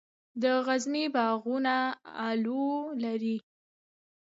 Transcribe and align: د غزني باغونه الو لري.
د 0.41 0.43
غزني 0.65 1.05
باغونه 1.15 1.75
الو 2.27 2.63
لري. 3.03 3.37